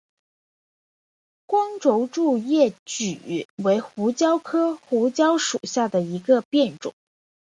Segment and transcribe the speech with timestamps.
[1.45, 6.95] 光轴苎叶蒟为胡椒科胡椒属下的一个变种。